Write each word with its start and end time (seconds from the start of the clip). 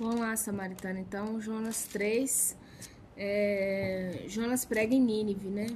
Vamos 0.00 0.18
lá, 0.18 0.34
Samaritana. 0.34 0.98
Então, 0.98 1.38
Jonas 1.42 1.86
3. 1.88 2.56
É, 3.18 4.24
Jonas 4.26 4.64
prega 4.64 4.94
em 4.94 5.00
Nínive, 5.00 5.48
né? 5.48 5.66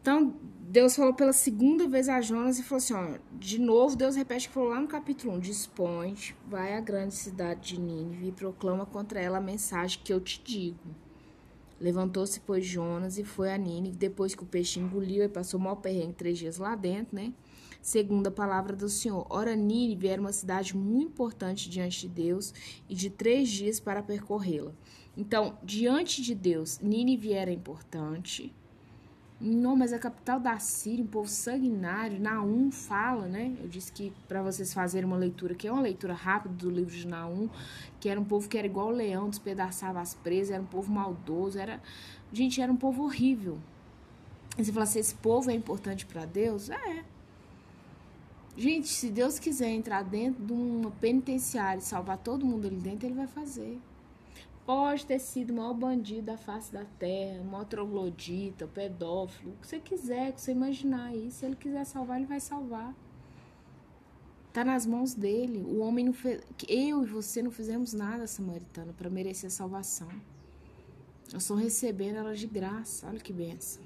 Então, 0.00 0.34
Deus 0.60 0.96
falou 0.96 1.12
pela 1.12 1.34
segunda 1.34 1.86
vez 1.86 2.08
a 2.08 2.22
Jonas 2.22 2.58
e 2.58 2.62
falou 2.62 2.78
assim: 2.78 2.94
ó, 2.94 3.18
de 3.32 3.60
novo, 3.60 3.94
Deus 3.94 4.16
repete 4.16 4.48
que 4.48 4.54
falou 4.54 4.70
lá 4.70 4.80
no 4.80 4.88
capítulo 4.88 5.34
1: 5.34 5.40
Dispõe, 5.40 6.14
vai 6.46 6.74
à 6.74 6.80
grande 6.80 7.14
cidade 7.14 7.74
de 7.74 7.80
Nínive 7.80 8.28
e 8.28 8.32
proclama 8.32 8.86
contra 8.86 9.20
ela 9.20 9.36
a 9.36 9.42
mensagem 9.42 10.00
que 10.02 10.10
eu 10.10 10.18
te 10.18 10.42
digo. 10.42 10.78
Levantou-se, 11.78 12.40
pois, 12.40 12.64
Jonas 12.64 13.18
e 13.18 13.24
foi 13.24 13.52
a 13.52 13.58
Nínive, 13.58 13.94
depois 13.94 14.34
que 14.34 14.42
o 14.42 14.46
peixe 14.46 14.80
engoliu 14.80 15.22
e 15.22 15.28
passou 15.28 15.60
mal 15.60 15.76
perrengue 15.76 16.14
três 16.14 16.38
dias 16.38 16.56
lá 16.56 16.74
dentro, 16.74 17.14
né? 17.14 17.30
Segundo 17.88 18.26
a 18.26 18.30
palavra 18.30 18.76
do 18.76 18.86
Senhor. 18.86 19.26
Ora, 19.30 19.56
Nínive 19.56 20.08
era 20.08 20.20
uma 20.20 20.32
cidade 20.32 20.76
muito 20.76 21.12
importante 21.12 21.70
diante 21.70 22.02
de 22.02 22.08
Deus 22.08 22.52
e 22.86 22.94
de 22.94 23.08
três 23.08 23.48
dias 23.48 23.80
para 23.80 24.02
percorrê-la. 24.02 24.72
Então, 25.16 25.56
diante 25.62 26.20
de 26.20 26.34
Deus, 26.34 26.78
Nínive 26.80 27.32
era 27.32 27.50
importante. 27.50 28.54
Não, 29.40 29.74
mas 29.74 29.94
a 29.94 29.98
capital 29.98 30.38
da 30.38 30.58
Síria, 30.58 31.02
um 31.02 31.08
povo 31.08 31.30
sanguinário. 31.30 32.20
Naum 32.20 32.70
fala, 32.70 33.26
né? 33.26 33.56
Eu 33.58 33.68
disse 33.68 33.90
que 33.90 34.12
para 34.28 34.42
vocês 34.42 34.74
fazerem 34.74 35.06
uma 35.06 35.16
leitura, 35.16 35.54
que 35.54 35.66
é 35.66 35.72
uma 35.72 35.80
leitura 35.80 36.12
rápida 36.12 36.54
do 36.56 36.70
livro 36.70 36.94
de 36.94 37.06
Naum, 37.06 37.48
que 37.98 38.10
era 38.10 38.20
um 38.20 38.24
povo 38.24 38.50
que 38.50 38.58
era 38.58 38.66
igual 38.66 38.88
o 38.88 38.90
leão, 38.90 39.30
despedaçava 39.30 39.98
as 39.98 40.12
presas, 40.12 40.50
era 40.50 40.62
um 40.62 40.66
povo 40.66 40.92
maldoso, 40.92 41.58
era. 41.58 41.80
Gente, 42.34 42.60
era 42.60 42.70
um 42.70 42.76
povo 42.76 43.04
horrível. 43.04 43.58
E 44.58 44.64
você 44.64 44.72
fala 44.72 44.84
assim: 44.84 44.98
esse 44.98 45.14
povo 45.14 45.50
é 45.50 45.54
importante 45.54 46.04
para 46.04 46.26
Deus? 46.26 46.68
É. 46.68 47.17
Gente, 48.58 48.88
se 48.88 49.08
Deus 49.08 49.38
quiser 49.38 49.68
entrar 49.68 50.02
dentro 50.02 50.44
de 50.44 50.52
uma 50.52 50.90
penitenciária 50.90 51.78
e 51.78 51.84
salvar 51.84 52.18
todo 52.18 52.44
mundo 52.44 52.66
ali 52.66 52.74
dentro, 52.74 53.06
ele 53.06 53.14
vai 53.14 53.28
fazer. 53.28 53.78
Pode 54.66 55.06
ter 55.06 55.20
sido 55.20 55.50
o 55.50 55.54
maior 55.54 55.74
bandido 55.74 56.22
da 56.22 56.36
face 56.36 56.72
da 56.72 56.84
terra, 56.98 57.40
o 57.40 57.44
maior 57.44 57.64
troglodita, 57.66 58.64
o 58.64 58.68
pedófilo, 58.68 59.52
o 59.52 59.56
que 59.58 59.68
você 59.68 59.78
quiser, 59.78 60.30
o 60.30 60.32
que 60.32 60.40
você 60.40 60.50
imaginar 60.50 61.04
aí. 61.04 61.30
Se 61.30 61.46
ele 61.46 61.54
quiser 61.54 61.84
salvar, 61.84 62.18
ele 62.18 62.26
vai 62.26 62.40
salvar. 62.40 62.92
Tá 64.52 64.64
nas 64.64 64.84
mãos 64.84 65.14
dele. 65.14 65.62
O 65.62 65.78
homem 65.78 66.06
não 66.06 66.12
fez. 66.12 66.42
Eu 66.66 67.04
e 67.04 67.06
você 67.06 67.40
não 67.40 67.52
fizemos 67.52 67.92
nada, 67.92 68.26
samaritano, 68.26 68.92
para 68.92 69.08
merecer 69.08 69.46
a 69.46 69.50
salvação. 69.50 70.08
Nós 71.32 71.44
estamos 71.44 71.62
recebendo 71.62 72.16
ela 72.16 72.34
de 72.34 72.48
graça. 72.48 73.06
Olha 73.06 73.20
que 73.20 73.32
benção. 73.32 73.84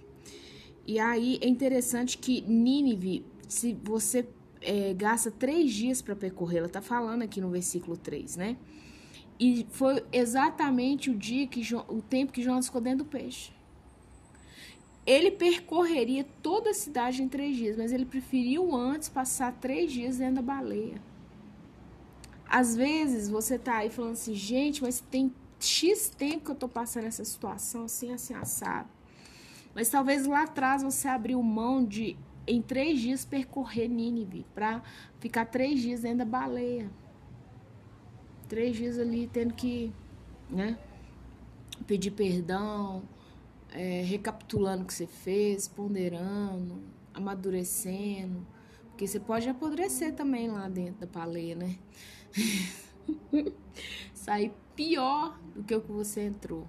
E 0.86 0.98
aí 0.98 1.39
é 1.42 1.47
interessante 1.47 2.17
que 2.17 2.41
Nínive, 2.41 3.23
se 3.47 3.75
você 3.75 4.27
é, 4.63 4.95
gasta 4.95 5.31
três 5.31 5.73
dias 5.73 6.01
para 6.01 6.15
percorrê-la, 6.17 6.69
tá 6.69 6.81
falando 6.81 7.23
aqui 7.23 7.41
no 7.41 7.51
versículo 7.51 7.97
3, 7.97 8.37
né? 8.37 8.57
E 9.39 9.67
foi 9.71 10.05
exatamente 10.13 11.11
o 11.11 11.15
dia 11.17 11.47
que 11.47 11.63
o 11.89 12.01
tempo 12.01 12.33
que 12.33 12.43
Jonas 12.43 12.67
ficou 12.67 12.81
dentro 12.81 12.99
do 12.99 13.05
peixe. 13.05 13.53
Ele 15.05 15.33
percorreria 15.33 16.25
toda 16.43 16.71
a 16.71 16.75
cidade 16.75 17.23
em 17.23 17.29
três 17.29 17.57
dias, 17.57 17.77
mas 17.77 17.93
ele 17.93 18.05
preferiu 18.05 18.75
antes 18.75 19.09
passar 19.09 19.53
três 19.55 19.91
dias 19.91 20.19
dentro 20.19 20.37
da 20.37 20.43
baleia. 20.43 21.03
Às 22.49 22.77
vezes 22.77 23.29
você 23.29 23.59
tá 23.59 23.79
aí 23.79 23.91
falando 23.91 24.13
assim, 24.13 24.35
gente, 24.35 24.81
mas 24.81 25.01
tem 25.01 25.33
X 25.59 26.09
tempo 26.09 26.45
que 26.45 26.51
eu 26.53 26.55
tô 26.55 26.69
passando 26.69 27.07
essa 27.07 27.25
situação 27.25 27.85
assim, 27.85 28.13
assim, 28.13 28.35
assado. 28.35 28.89
Mas 29.75 29.89
talvez 29.89 30.27
lá 30.27 30.43
atrás 30.43 30.83
você 30.83 31.09
abriu 31.09 31.43
mão 31.43 31.85
de 31.85 32.17
em 32.47 32.61
três 32.61 33.01
dias 33.01 33.25
percorrer 33.25 33.89
Nínive, 33.89 34.45
para 34.55 34.83
ficar 35.21 35.47
três 35.47 35.81
dias 35.81 36.03
dentro 36.03 36.19
da 36.19 36.25
baleia. 36.25 36.91
Três 38.48 38.77
dias 38.77 38.98
ali 38.98 39.29
tendo 39.33 39.55
que, 39.55 39.93
né, 40.51 40.79
pedir 41.87 42.11
perdão, 42.11 43.03
é, 43.70 44.03
recapitulando 44.03 44.83
o 44.83 44.87
que 44.87 44.95
você 44.95 45.07
fez, 45.07 45.69
ponderando, 45.69 46.83
amadurecendo. 47.14 48.47
Porque 48.89 49.07
você 49.07 49.19
pode 49.19 49.48
apodrecer 49.48 50.14
também 50.14 50.48
lá 50.48 50.69
dentro 50.69 51.01
da 51.01 51.07
baleia, 51.07 51.55
né? 51.55 51.79
Sair 54.13 54.53
pior 54.77 55.39
do 55.55 55.63
que 55.64 55.74
o 55.74 55.80
que 55.80 55.91
você 55.91 56.23
entrou. 56.23 56.69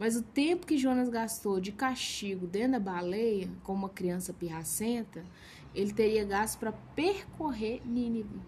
Mas 0.00 0.16
o 0.16 0.22
tempo 0.22 0.66
que 0.66 0.78
Jonas 0.78 1.10
gastou 1.10 1.60
de 1.60 1.72
castigo 1.72 2.46
dentro 2.46 2.72
da 2.72 2.80
baleia, 2.80 3.50
com 3.62 3.74
uma 3.74 3.90
criança 3.90 4.32
pirracenta, 4.32 5.22
ele 5.74 5.92
teria 5.92 6.24
gasto 6.24 6.58
para 6.58 6.72
percorrer 6.72 7.86
Nínive. 7.86 8.40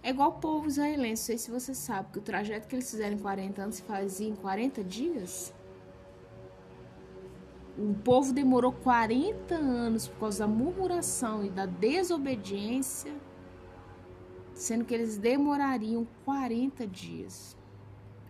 É 0.00 0.10
igual 0.10 0.28
o 0.28 0.34
povo 0.34 0.68
israelense, 0.68 1.22
não 1.22 1.26
sei 1.26 1.38
se 1.38 1.50
você 1.50 1.74
sabe, 1.74 2.12
que 2.12 2.18
o 2.20 2.22
trajeto 2.22 2.68
que 2.68 2.76
eles 2.76 2.88
fizeram 2.88 3.16
em 3.16 3.18
40 3.18 3.62
anos 3.62 3.76
se 3.76 3.82
fazia 3.82 4.28
em 4.28 4.36
40 4.36 4.84
dias. 4.84 5.52
O 7.76 7.92
povo 8.04 8.32
demorou 8.32 8.70
40 8.70 9.56
anos 9.56 10.06
por 10.06 10.20
causa 10.20 10.46
da 10.46 10.46
murmuração 10.46 11.44
e 11.44 11.50
da 11.50 11.66
desobediência, 11.66 13.12
sendo 14.54 14.84
que 14.84 14.94
eles 14.94 15.18
demorariam 15.18 16.06
40 16.24 16.86
dias 16.86 17.58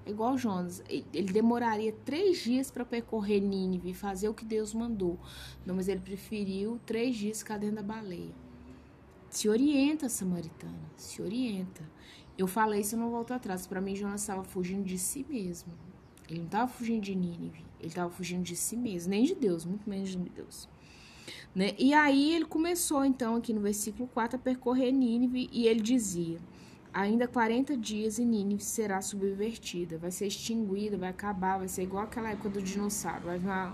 igual 0.07 0.37
Jonas, 0.37 0.83
ele 0.89 1.33
demoraria 1.33 1.93
três 2.05 2.39
dias 2.39 2.71
para 2.71 2.85
percorrer 2.85 3.41
Nínive 3.41 3.91
e 3.91 3.95
fazer 3.95 4.29
o 4.29 4.35
que 4.35 4.45
Deus 4.45 4.75
mandou. 4.75 5.19
Não, 5.65 5.75
mas 5.75 5.89
ele 5.89 6.01
preferiu 6.01 6.81
três 6.87 7.17
dias 7.17 7.39
ficar 7.39 7.59
dentro 7.59 7.77
da 7.77 7.83
baleia. 7.83 8.35
Se 9.29 9.49
orienta, 9.49 10.09
samaritana, 10.09 10.91
se 10.97 11.23
orienta. 11.23 11.89
Eu 12.37 12.47
falei 12.47 12.81
isso, 12.81 12.95
eu 12.95 12.99
não 12.99 13.11
volto 13.11 13.33
atrás. 13.33 13.67
Para 13.67 13.81
mim, 13.81 13.95
Jonas 13.95 14.23
estava 14.23 14.43
fugindo 14.43 14.85
de 14.85 14.99
si 14.99 15.25
mesmo. 15.29 15.73
Ele 16.29 16.39
não 16.39 16.47
estava 16.47 16.71
fugindo 16.71 17.03
de 17.03 17.15
Nínive, 17.15 17.65
ele 17.79 17.89
estava 17.89 18.09
fugindo 18.11 18.43
de 18.43 18.55
si 18.55 18.77
mesmo, 18.77 19.11
nem 19.11 19.25
de 19.25 19.35
Deus, 19.35 19.65
muito 19.65 19.89
menos 19.91 20.11
de 20.11 20.17
Deus. 20.17 20.69
Né? 21.55 21.75
E 21.77 21.93
aí 21.93 22.35
ele 22.35 22.45
começou, 22.45 23.05
então, 23.05 23.35
aqui 23.35 23.53
no 23.53 23.61
versículo 23.61 24.09
4, 24.09 24.37
a 24.37 24.39
percorrer 24.39 24.93
Nínive 24.93 25.49
e 25.53 25.67
ele 25.67 25.81
dizia. 25.81 26.39
Ainda 26.93 27.29
40 27.29 27.77
dias 27.77 28.19
e 28.19 28.25
Nínive 28.25 28.65
será 28.65 29.01
subvertida, 29.01 29.97
vai 29.97 30.11
ser 30.11 30.27
extinguida, 30.27 30.97
vai 30.97 31.11
acabar, 31.11 31.59
vai 31.59 31.69
ser 31.69 31.85
igual 31.85 32.03
aquela 32.03 32.31
época 32.31 32.49
do 32.49 32.61
dinossauro, 32.61 33.27
vai 33.27 33.39
vir, 33.39 33.73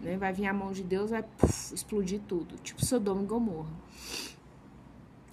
né, 0.00 0.16
vai 0.18 0.32
vir 0.32 0.46
a 0.46 0.52
mão 0.52 0.70
de 0.70 0.82
Deus, 0.82 1.10
vai 1.10 1.22
puff, 1.22 1.74
explodir 1.74 2.20
tudo, 2.28 2.56
tipo 2.58 2.84
Sodoma 2.84 3.22
e 3.22 3.26
Gomorra. 3.26 3.72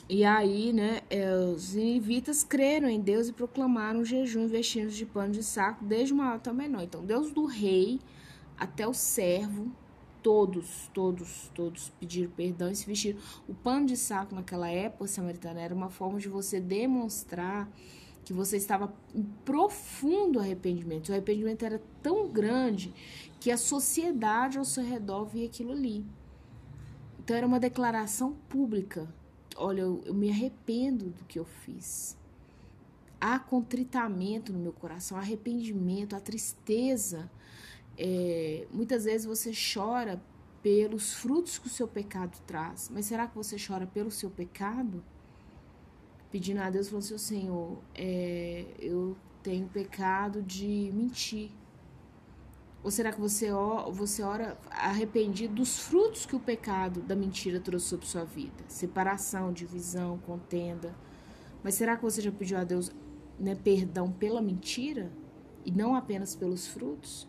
E 0.07 0.23
aí, 0.23 0.71
né, 0.71 1.01
é, 1.09 1.33
os 1.33 1.73
ninivitas 1.73 2.43
creram 2.43 2.89
em 2.89 2.99
Deus 2.99 3.27
e 3.27 3.33
proclamaram 3.33 4.05
jejum 4.05 4.47
vestindo 4.47 4.89
de 4.89 5.05
pano 5.05 5.33
de 5.33 5.43
saco, 5.43 5.83
desde 5.83 6.13
o 6.13 6.17
maior 6.17 6.35
até 6.35 6.51
o 6.51 6.55
menor. 6.55 6.83
Então, 6.83 7.03
Deus 7.03 7.31
do 7.31 7.45
rei 7.45 7.99
até 8.57 8.87
o 8.87 8.93
servo 8.93 9.71
todos, 10.21 10.89
todos, 10.93 11.51
todos 11.53 11.89
pediram 11.99 12.31
perdão 12.31 12.69
e 12.69 12.75
se 12.75 12.85
vestiram. 12.85 13.19
O 13.47 13.53
pano 13.53 13.85
de 13.85 13.97
saco 13.97 14.35
naquela 14.35 14.69
época 14.69 15.07
samaritana 15.07 15.61
era 15.61 15.73
uma 15.73 15.89
forma 15.89 16.19
de 16.19 16.29
você 16.29 16.59
demonstrar 16.59 17.69
que 18.23 18.33
você 18.33 18.57
estava 18.57 18.93
em 19.13 19.23
profundo 19.43 20.39
arrependimento. 20.39 21.09
O 21.09 21.11
arrependimento 21.11 21.63
era 21.63 21.81
tão 22.01 22.27
grande 22.27 22.93
que 23.39 23.51
a 23.51 23.57
sociedade 23.57 24.57
ao 24.57 24.65
seu 24.65 24.83
redor 24.83 25.25
via 25.25 25.45
aquilo 25.45 25.71
ali. 25.71 26.05
Então 27.19 27.35
era 27.35 27.45
uma 27.45 27.59
declaração 27.59 28.33
pública. 28.47 29.07
Olha, 29.55 29.81
eu, 29.81 30.01
eu 30.05 30.13
me 30.13 30.29
arrependo 30.29 31.09
do 31.09 31.25
que 31.25 31.39
eu 31.39 31.45
fiz. 31.45 32.17
Há 33.19 33.37
contritamento 33.37 34.51
no 34.51 34.59
meu 34.59 34.73
coração, 34.73 35.17
arrependimento, 35.17 36.15
a 36.15 36.19
tristeza 36.19 37.29
é, 37.97 38.67
muitas 38.71 39.05
vezes 39.05 39.25
você 39.25 39.51
chora 39.51 40.21
pelos 40.61 41.13
frutos 41.13 41.57
que 41.57 41.67
o 41.67 41.69
seu 41.69 41.87
pecado 41.87 42.37
traz, 42.45 42.89
mas 42.93 43.05
será 43.05 43.27
que 43.27 43.35
você 43.35 43.57
chora 43.57 43.87
pelo 43.87 44.11
seu 44.11 44.29
pecado? 44.29 45.03
Pedindo 46.31 46.61
a 46.61 46.69
Deus, 46.69 46.87
falando 46.87 47.03
assim, 47.03 47.17
Senhor, 47.17 47.77
é, 47.95 48.65
eu 48.79 49.17
tenho 49.43 49.67
pecado 49.67 50.41
de 50.41 50.91
mentir. 50.93 51.51
Ou 52.83 52.89
será 52.89 53.11
que 53.11 53.19
você 53.19 53.49
você 53.91 54.23
ora 54.23 54.57
arrependido 54.71 55.55
dos 55.55 55.79
frutos 55.79 56.25
que 56.25 56.35
o 56.35 56.39
pecado 56.39 57.01
da 57.01 57.15
mentira 57.15 57.59
trouxe 57.59 57.87
sobre 57.87 58.05
sua 58.07 58.23
vida? 58.23 58.63
Separação, 58.67 59.53
divisão, 59.53 60.17
contenda. 60.19 60.95
Mas 61.63 61.75
será 61.75 61.95
que 61.95 62.01
você 62.01 62.21
já 62.21 62.31
pediu 62.31 62.57
a 62.57 62.63
Deus 62.63 62.91
né, 63.39 63.55
perdão 63.55 64.11
pela 64.11 64.41
mentira 64.41 65.11
e 65.63 65.71
não 65.71 65.95
apenas 65.95 66.35
pelos 66.35 66.67
frutos? 66.67 67.27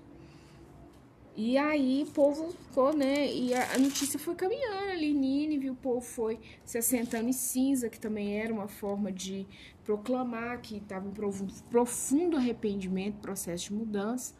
E 1.35 1.57
aí 1.57 2.05
o 2.07 2.11
povo 2.13 2.53
ficou, 2.53 2.95
né? 2.95 3.27
E 3.33 3.55
a, 3.55 3.79
notícia 3.79 4.19
foi 4.19 4.35
caminhando 4.35 4.91
ali, 4.91 5.15
Nínive, 5.15 5.71
o 5.71 5.75
povo 5.75 6.03
foi 6.03 6.39
se 6.65 6.77
assentando 6.77 7.29
em 7.29 7.33
cinza, 7.33 7.89
que 7.89 7.99
também 7.99 8.39
era 8.39 8.53
uma 8.53 8.69
forma 8.69 9.11
de 9.11 9.47
proclamar 9.83 10.61
que 10.61 10.77
estava 10.77 11.09
em 11.09 11.13
profundo, 11.71 12.37
arrependimento, 12.37 13.17
processo 13.17 13.65
de 13.65 13.73
mudança. 13.73 14.35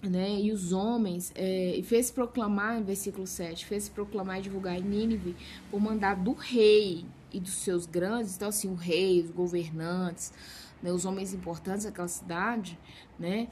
Né? 0.00 0.40
E 0.40 0.52
os 0.52 0.72
homens, 0.72 1.32
é, 1.34 1.80
fez 1.82 2.10
proclamar, 2.10 2.78
em 2.78 2.84
versículo 2.84 3.26
7, 3.26 3.66
fez 3.66 3.88
proclamar 3.88 4.38
e 4.38 4.42
divulgar 4.42 4.78
em 4.78 4.82
Nínive 4.82 5.34
por 5.70 5.80
mandar 5.80 6.14
do 6.14 6.34
rei 6.34 7.04
e 7.32 7.40
dos 7.40 7.54
seus 7.54 7.84
grandes, 7.84 8.36
então 8.36 8.48
assim, 8.48 8.68
o 8.68 8.74
rei, 8.74 9.22
os 9.22 9.30
governantes, 9.30 10.32
né, 10.80 10.92
os 10.92 11.04
homens 11.04 11.32
importantes 11.34 11.84
daquela 11.84 12.06
cidade, 12.06 12.78
né, 13.18 13.48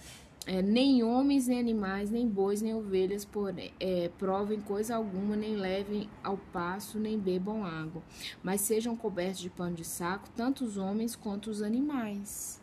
é, 0.47 0.61
nem 0.63 1.03
homens, 1.03 1.47
nem 1.47 1.61
animais, 1.61 2.11
nem 2.11 2.29
bois, 2.29 2.63
nem 2.63 2.75
ovelhas 2.75 3.25
porém, 3.25 3.73
é, 3.79 4.11
provem 4.19 4.61
coisa 4.61 4.97
alguma, 4.97 5.37
nem 5.37 5.57
levem 5.57 6.09
ao 6.23 6.37
passo, 6.37 6.99
nem 6.99 7.19
bebam 7.19 7.65
água, 7.65 8.03
mas 8.43 8.61
sejam 8.63 8.97
cobertos 8.97 9.41
de 9.41 9.51
pano 9.51 9.77
de 9.77 9.85
saco, 9.85 10.29
tanto 10.37 10.65
os 10.65 10.77
homens 10.77 11.15
quanto 11.17 11.51
os 11.51 11.63
animais 11.63 12.62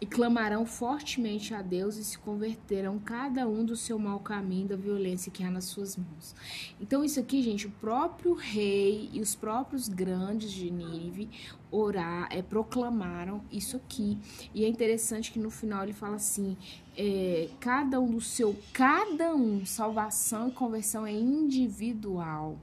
e 0.00 0.06
clamarão 0.06 0.66
fortemente 0.66 1.54
a 1.54 1.62
Deus 1.62 1.96
e 1.96 2.04
se 2.04 2.18
converterão 2.18 2.98
cada 2.98 3.48
um 3.48 3.64
do 3.64 3.76
seu 3.76 3.98
mau 3.98 4.20
caminho 4.20 4.68
da 4.68 4.76
violência 4.76 5.32
que 5.32 5.42
há 5.42 5.50
nas 5.50 5.64
suas 5.64 5.96
mãos. 5.96 6.34
Então 6.80 7.04
isso 7.04 7.18
aqui, 7.18 7.42
gente, 7.42 7.66
o 7.66 7.70
próprio 7.70 8.34
rei 8.34 9.08
e 9.12 9.20
os 9.20 9.34
próprios 9.34 9.88
grandes 9.88 10.52
de 10.52 10.70
Nínive 10.70 11.30
orar, 11.70 12.28
é, 12.30 12.42
proclamaram 12.42 13.42
isso 13.50 13.76
aqui. 13.76 14.18
E 14.54 14.64
é 14.64 14.68
interessante 14.68 15.32
que 15.32 15.38
no 15.38 15.50
final 15.50 15.82
ele 15.82 15.92
fala 15.92 16.16
assim, 16.16 16.56
é, 16.96 17.48
cada 17.60 18.00
um 18.00 18.10
do 18.10 18.20
seu, 18.20 18.56
cada 18.72 19.34
um, 19.34 19.64
salvação 19.64 20.48
e 20.48 20.52
conversão 20.52 21.06
é 21.06 21.12
individual 21.12 22.58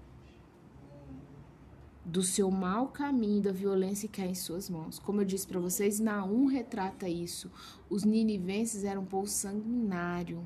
do 2.06 2.22
seu 2.22 2.52
mau 2.52 2.88
caminho, 2.88 3.42
da 3.42 3.52
violência 3.52 4.10
que 4.10 4.22
há 4.22 4.26
em 4.26 4.36
suas 4.36 4.70
mãos. 4.70 5.00
Como 5.00 5.22
eu 5.22 5.26
disse 5.26 5.48
para 5.48 5.60
vocês, 5.60 6.00
Naum 6.00 6.46
retrata 6.46 7.08
isso. 7.08 7.50
Os 7.90 8.04
ninivenses 8.04 8.84
eram 8.84 9.04
um 9.04 9.06
povo 9.06 9.28
sanguinário. 9.28 10.46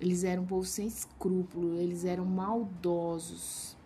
Eles 0.00 0.24
eram 0.24 0.42
um 0.42 0.46
povo 0.46 0.66
sem 0.66 0.86
escrúpulo, 0.86 1.76
eles 1.76 2.04
eram 2.04 2.24
maldosos. 2.24 3.76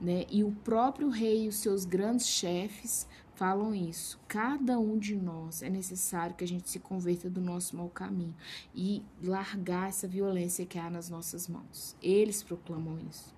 Né? 0.00 0.26
E 0.30 0.44
o 0.44 0.50
próprio 0.50 1.08
rei 1.08 1.44
e 1.44 1.48
os 1.48 1.56
seus 1.56 1.84
grandes 1.84 2.26
chefes 2.26 3.06
falam 3.36 3.74
isso. 3.74 4.18
Cada 4.26 4.78
um 4.78 4.98
de 4.98 5.14
nós 5.14 5.62
é 5.62 5.70
necessário 5.70 6.34
que 6.34 6.44
a 6.44 6.48
gente 6.48 6.68
se 6.68 6.78
converta 6.80 7.30
do 7.30 7.40
nosso 7.40 7.76
mau 7.76 7.88
caminho 7.88 8.34
e 8.74 9.02
largar 9.22 9.88
essa 9.88 10.08
violência 10.08 10.66
que 10.66 10.78
há 10.78 10.90
nas 10.90 11.08
nossas 11.08 11.46
mãos. 11.46 11.96
Eles 12.02 12.42
proclamam 12.42 12.98
isso. 12.98 13.35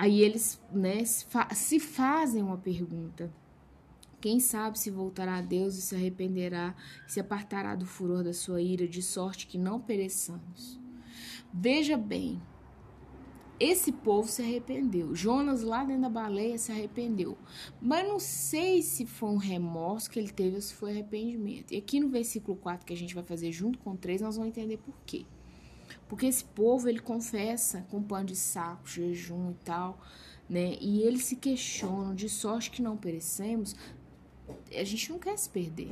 Aí 0.00 0.22
eles 0.22 0.58
né, 0.72 1.04
se 1.04 1.78
fazem 1.78 2.42
uma 2.42 2.56
pergunta. 2.56 3.30
Quem 4.18 4.40
sabe 4.40 4.78
se 4.78 4.90
voltará 4.90 5.36
a 5.36 5.42
Deus 5.42 5.76
e 5.76 5.82
se 5.82 5.94
arrependerá, 5.94 6.74
se 7.06 7.20
apartará 7.20 7.74
do 7.74 7.84
furor 7.84 8.24
da 8.24 8.32
sua 8.32 8.62
ira, 8.62 8.88
de 8.88 9.02
sorte 9.02 9.46
que 9.46 9.58
não 9.58 9.78
pereçamos. 9.78 10.80
Veja 11.52 11.98
bem, 11.98 12.40
esse 13.58 13.92
povo 13.92 14.26
se 14.26 14.40
arrependeu. 14.40 15.14
Jonas, 15.14 15.62
lá 15.62 15.84
dentro 15.84 16.00
da 16.00 16.08
baleia, 16.08 16.56
se 16.56 16.72
arrependeu. 16.72 17.36
Mas 17.78 18.08
não 18.08 18.18
sei 18.18 18.80
se 18.80 19.04
foi 19.04 19.28
um 19.28 19.36
remorso 19.36 20.10
que 20.10 20.18
ele 20.18 20.32
teve 20.32 20.56
ou 20.56 20.62
se 20.62 20.72
foi 20.72 20.92
arrependimento. 20.92 21.74
E 21.74 21.76
aqui 21.76 22.00
no 22.00 22.08
versículo 22.08 22.56
4, 22.56 22.86
que 22.86 22.94
a 22.94 22.96
gente 22.96 23.14
vai 23.14 23.22
fazer 23.22 23.52
junto 23.52 23.78
com 23.78 23.94
3, 23.94 24.22
nós 24.22 24.36
vamos 24.36 24.48
entender 24.48 24.78
por 24.78 24.94
quê. 25.04 25.26
Porque 26.10 26.26
esse 26.26 26.44
povo, 26.44 26.88
ele 26.88 26.98
confessa 26.98 27.86
com 27.88 28.02
pano 28.02 28.26
de 28.26 28.34
saco, 28.34 28.88
jejum 28.88 29.52
e 29.52 29.64
tal, 29.64 29.96
né? 30.48 30.76
E 30.80 31.02
eles 31.02 31.24
se 31.24 31.36
questionam 31.36 32.16
de 32.16 32.28
sorte 32.28 32.72
que 32.72 32.82
não 32.82 32.96
perecemos. 32.96 33.76
A 34.76 34.82
gente 34.82 35.08
não 35.08 35.20
quer 35.20 35.38
se 35.38 35.48
perder. 35.48 35.88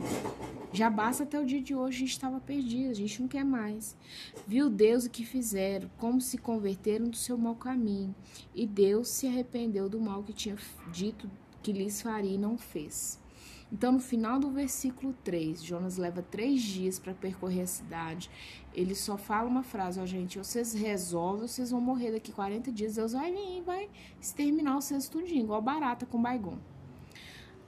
Já 0.72 0.90
basta 0.90 1.22
até 1.22 1.38
o 1.38 1.46
dia 1.46 1.62
de 1.62 1.72
hoje 1.72 1.98
a 1.98 2.00
gente 2.00 2.10
estava 2.10 2.40
perdido, 2.40 2.90
a 2.90 2.94
gente 2.94 3.22
não 3.22 3.28
quer 3.28 3.44
mais. 3.44 3.96
Viu 4.44 4.68
Deus 4.68 5.04
o 5.04 5.10
que 5.10 5.24
fizeram, 5.24 5.88
como 5.96 6.20
se 6.20 6.36
converteram 6.36 7.08
do 7.08 7.16
seu 7.16 7.38
mau 7.38 7.54
caminho. 7.54 8.12
E 8.52 8.66
Deus 8.66 9.06
se 9.10 9.28
arrependeu 9.28 9.88
do 9.88 10.00
mal 10.00 10.24
que 10.24 10.32
tinha 10.32 10.56
dito 10.92 11.30
que 11.62 11.72
lhes 11.72 12.02
faria 12.02 12.34
e 12.34 12.38
não 12.38 12.58
fez. 12.58 13.20
Então, 13.70 13.92
no 13.92 14.00
final 14.00 14.40
do 14.40 14.50
versículo 14.50 15.14
3, 15.22 15.62
Jonas 15.62 15.98
leva 15.98 16.22
três 16.22 16.62
dias 16.62 16.98
para 16.98 17.12
percorrer 17.12 17.62
a 17.62 17.66
cidade. 17.66 18.30
Ele 18.72 18.94
só 18.94 19.18
fala 19.18 19.48
uma 19.48 19.62
frase: 19.62 20.00
Ó, 20.00 20.02
oh, 20.04 20.06
gente, 20.06 20.38
vocês 20.38 20.72
resolvem, 20.72 21.46
vocês 21.46 21.70
vão 21.70 21.80
morrer 21.80 22.12
daqui 22.12 22.32
40 22.32 22.72
dias. 22.72 22.94
Deus 22.94 23.12
vai 23.12 23.30
vir 23.30 23.62
vai 23.62 23.90
exterminar 24.20 24.74
vocês 24.74 25.08
tudinho, 25.08 25.44
igual 25.44 25.60
barata 25.60 26.06
com 26.06 26.20
baigon. 26.20 26.58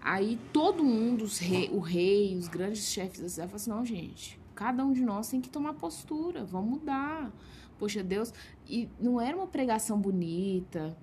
Aí 0.00 0.38
todo 0.52 0.82
mundo, 0.82 1.22
os 1.24 1.38
rei, 1.38 1.68
o 1.70 1.78
rei, 1.78 2.34
os 2.34 2.48
grandes 2.48 2.86
chefes 2.86 3.20
da 3.20 3.28
cidade, 3.28 3.50
falam 3.50 3.56
assim: 3.56 3.70
não, 3.70 3.84
gente, 3.84 4.40
cada 4.54 4.84
um 4.84 4.92
de 4.92 5.02
nós 5.02 5.28
tem 5.28 5.40
que 5.40 5.50
tomar 5.50 5.74
postura, 5.74 6.44
vamos 6.44 6.70
mudar. 6.70 7.30
Poxa, 7.78 8.02
Deus. 8.02 8.32
E 8.66 8.88
não 8.98 9.20
era 9.20 9.36
uma 9.36 9.46
pregação 9.46 10.00
bonita 10.00 10.96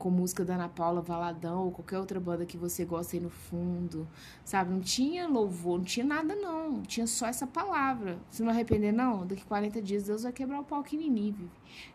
com 0.00 0.10
música 0.10 0.42
da 0.46 0.54
Ana 0.54 0.68
Paula 0.68 1.02
Valadão 1.02 1.66
ou 1.66 1.70
qualquer 1.70 1.98
outra 1.98 2.18
banda 2.18 2.46
que 2.46 2.56
você 2.56 2.86
gosta 2.86 3.14
aí 3.14 3.20
no 3.20 3.28
fundo, 3.28 4.08
sabe? 4.42 4.72
Não 4.72 4.80
tinha 4.80 5.28
louvor, 5.28 5.76
não 5.76 5.84
tinha 5.84 6.06
nada 6.06 6.34
não, 6.34 6.80
tinha 6.82 7.06
só 7.06 7.26
essa 7.26 7.46
palavra. 7.46 8.18
Se 8.30 8.42
não 8.42 8.50
arrepender 8.50 8.92
não, 8.92 9.26
daqui 9.26 9.44
40 9.44 9.80
dias 9.82 10.04
Deus 10.04 10.22
vai 10.22 10.32
quebrar 10.32 10.60
o 10.60 10.64
pau 10.64 10.80
aqui 10.80 10.96
em 10.96 11.00
Nínive. 11.00 11.50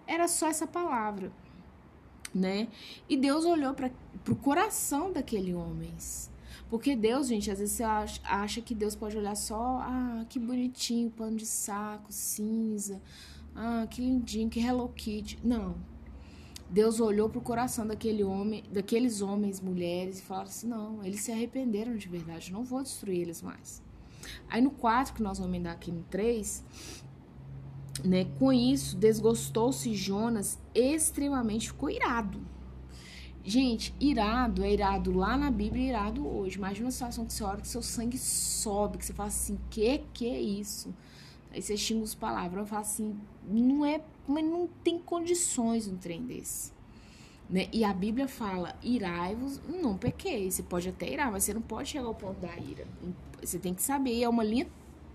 Era 0.06 0.28
só 0.28 0.48
essa 0.48 0.68
palavra, 0.68 1.31
né? 2.34 2.68
E 3.10 3.18
Deus 3.18 3.44
olhou 3.44 3.74
para 3.74 3.92
o 4.30 4.36
coração 4.36 5.12
daquele 5.12 5.56
homens. 5.56 6.31
Porque 6.69 6.96
Deus, 6.96 7.28
gente, 7.28 7.50
às 7.50 7.58
vezes 7.58 7.75
você 7.75 7.84
acha 7.84 8.62
que 8.62 8.75
Deus 8.75 8.96
pode 8.96 9.18
olhar 9.18 9.36
só, 9.36 9.80
ah, 9.81 10.25
que 10.30 10.40
bonitinho, 10.40 11.10
pano 11.10 11.38
de 11.38 11.46
saco, 11.46 12.12
cinza, 12.12 13.01
ah, 13.56 13.88
que 13.90 14.00
lindinho, 14.00 14.48
que 14.48 14.60
Hello 14.60 14.90
Kitty. 14.90 15.40
Não, 15.44 15.75
Deus 16.70 17.00
olhou 17.00 17.30
para 17.30 17.40
o 17.40 17.42
coração 17.42 17.86
daquele 17.86 18.24
homem, 18.24 18.64
daqueles 18.72 19.22
homens, 19.22 19.62
mulheres 19.62 20.20
e 20.20 20.22
falou 20.22 20.44
assim: 20.44 20.68
"Não, 20.68 21.04
eles 21.04 21.22
se 21.22 21.32
arrependeram 21.32 21.96
de 21.96 22.08
verdade, 22.10 22.52
não 22.52 22.64
vou 22.64 22.82
destruir 22.82 23.22
eles 23.22 23.42
mais". 23.42 23.82
Aí 24.50 24.62
no 24.62 24.72
4 24.72 25.14
que 25.14 25.22
nós 25.22 25.38
vamos 25.38 25.54
emendar 25.54 25.74
aqui 25.74 25.92
no 25.92 26.04
3, 26.04 26.64
né, 28.04 28.26
com 28.40 28.52
isso 28.52 28.98
desgostou-se 28.98 29.94
Jonas 29.94 30.60
extremamente, 30.74 31.68
ficou 31.68 31.90
irado. 31.90 32.42
Gente, 33.44 33.94
irado 34.00 34.64
é 34.64 34.74
irado 34.74 35.12
lá 35.16 35.38
na 35.38 35.52
Bíblia, 35.52 35.90
irado 35.90 36.28
hoje. 36.28 36.58
Imagina 36.58 36.88
uma 36.88 36.92
situação 36.92 37.26
que 37.28 37.34
você 37.34 37.44
olha 37.44 37.62
que 37.62 37.68
seu 37.68 37.84
sangue 37.84 38.18
sobe, 38.18 38.98
que 38.98 39.06
você 39.06 39.14
fala 39.14 39.30
assim: 39.30 39.60
"Que 39.70 40.00
que 40.12 40.28
é 40.28 40.42
isso?" 40.42 40.94
Aí 41.56 41.62
você 41.62 41.78
xinga 41.78 42.04
os 42.04 42.13
palavrões, 42.13 42.69
fala 42.69 42.81
assim: 42.81 43.18
"Não 43.48 43.86
é 43.86 44.02
mas 44.28 44.44
não 44.44 44.68
tem 44.84 45.00
condições 45.00 45.88
um 45.88 45.98
trem 45.98 46.24
desse. 46.24 46.72
Né? 47.50 47.69
E 47.72 47.84
a 47.84 47.94
Bíblia 47.94 48.28
fala: 48.28 48.75
irai-vos, 48.81 49.62
não 49.68 49.98
pequei. 49.98 50.50
Você 50.50 50.63
pode 50.63 50.90
até 50.90 51.12
irar, 51.12 51.31
mas 51.31 51.44
você 51.44 51.54
não 51.54 51.62
pode 51.62 51.90
chegar 51.90 52.07
ao 52.07 52.16
ponto 52.16 52.40
da 52.40 52.56
ira. 52.57 52.88
Você 53.42 53.60
tem 53.60 53.74
que 53.74 53.81
saber, 53.81 54.22
é 54.22 54.28
uma 54.28 54.44
linha, 54.44 54.68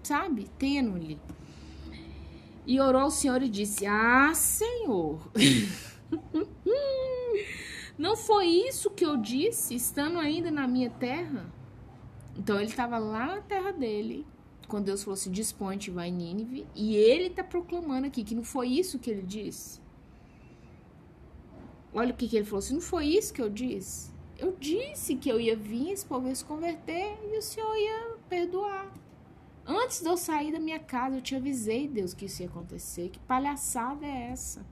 sabe, 0.03 0.49
tênue. 0.59 1.19
E 2.67 2.81
orou 2.81 3.03
ao 3.03 3.11
Senhor 3.11 3.43
e 3.43 3.49
disse: 3.49 3.87
Ah, 3.87 4.33
Senhor, 4.35 5.21
não 7.99 8.17
foi 8.17 8.47
isso 8.47 8.91
que 8.91 9.05
eu 9.05 9.17
disse, 9.17 9.75
estando 9.75 10.19
ainda 10.19 10.51
na 10.51 10.69
minha 10.69 10.91
terra? 10.91 11.53
Então 12.37 12.57
ele 12.57 12.71
estava 12.71 12.97
lá 12.97 13.27
na 13.27 13.41
terra 13.41 13.73
dele, 13.73 14.25
quando 14.71 14.87
Deus 14.87 15.03
falou 15.03 15.15
assim: 15.15 15.31
dispõe-te, 15.31 15.91
vai 15.91 16.11
Nínive, 16.11 16.67
e 16.75 16.95
ele 16.95 17.27
está 17.27 17.45
proclamando 17.45 18.07
aqui 18.07 18.25
que 18.25 18.35
não 18.35 18.45
foi 18.45 18.69
isso 18.69 18.99
que 18.99 19.11
ele 19.11 19.23
disse. 19.23 19.81
Olha 21.93 22.13
o 22.13 22.17
que, 22.17 22.29
que 22.29 22.37
ele 22.37 22.47
falou 22.47 22.61
assim: 22.61 22.75
não 22.75 22.81
foi 22.81 23.07
isso 23.07 23.35
que 23.35 23.43
eu 23.43 23.51
disse. 23.51 24.11
Eu 24.39 24.57
disse 24.59 25.17
que 25.17 25.29
eu 25.29 25.39
ia 25.39 25.55
vir, 25.55 25.91
esse 25.91 26.07
povo 26.07 26.29
ia 26.29 26.35
se 26.35 26.45
converter 26.45 27.19
e 27.31 27.37
o 27.37 27.43
Senhor 27.43 27.77
ia 27.77 28.17
perdoar. 28.29 28.91
Antes 29.67 30.01
de 30.01 30.09
eu 30.09 30.17
sair 30.17 30.51
da 30.51 30.59
minha 30.59 30.79
casa, 30.79 31.17
eu 31.17 31.21
te 31.21 31.37
avisei, 31.37 31.87
Deus, 31.87 32.15
que 32.15 32.25
isso 32.25 32.43
ia 32.43 32.49
acontecer. 32.49 33.11
Que 33.11 33.19
palhaçada 33.21 34.07
é 34.07 34.31
essa? 34.31 34.65